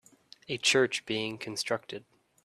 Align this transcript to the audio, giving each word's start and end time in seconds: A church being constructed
A 0.49 0.57
church 0.57 1.05
being 1.05 1.37
constructed 1.37 2.05